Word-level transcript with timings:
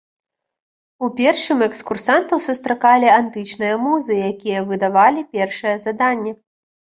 У 1.07 1.09
першым 1.19 1.59
экскурсантаў 1.65 2.41
сустракалі 2.45 3.07
антычныя 3.19 3.75
музы, 3.85 4.17
якія 4.31 4.59
выдавалі 4.73 5.21
першае 5.37 5.75
заданне. 5.85 6.31